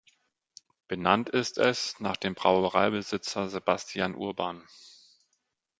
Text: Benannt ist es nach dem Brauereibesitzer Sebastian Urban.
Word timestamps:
Benannt 0.87 1.29
ist 1.29 1.59
es 1.59 1.99
nach 1.99 2.17
dem 2.17 2.33
Brauereibesitzer 2.33 3.49
Sebastian 3.49 4.15
Urban. 4.15 4.67